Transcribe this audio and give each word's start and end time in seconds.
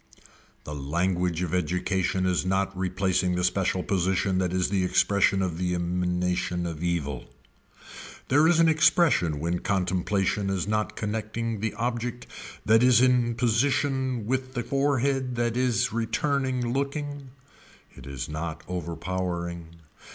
The 0.63 0.73
language 0.73 1.43
of 1.43 1.53
education 1.53 2.25
is 2.25 2.43
not 2.43 2.75
replacing 2.75 3.35
the 3.35 3.43
special 3.43 3.83
position 3.83 4.39
that 4.39 4.51
is 4.51 4.69
the 4.69 4.83
expression 4.83 5.43
of 5.43 5.59
the 5.59 5.75
emanation 5.75 6.65
of 6.65 6.81
evil. 6.83 7.25
There 8.27 8.47
is 8.47 8.59
an 8.59 8.67
expression 8.67 9.39
when 9.39 9.59
contemplation 9.59 10.49
is 10.49 10.67
not 10.67 10.95
connecting 10.95 11.59
the 11.59 11.75
object 11.75 12.25
that 12.65 12.81
is 12.81 12.99
in 12.99 13.35
position 13.35 14.25
with 14.25 14.55
the 14.55 14.63
forehead 14.63 15.35
that 15.35 15.55
is 15.55 15.93
returning 15.93 16.73
looking. 16.73 17.29
It 17.95 18.07
is 18.07 18.27
not 18.27 18.63
overpowering. 18.67 19.67